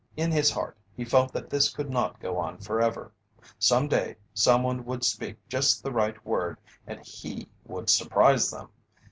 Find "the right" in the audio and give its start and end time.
5.83-6.25